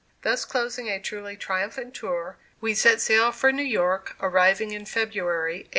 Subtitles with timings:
[0.23, 5.67] Thus closing a truly triumphant tour, we set sail for New York, arriving in February
[5.67, 5.69] 1847.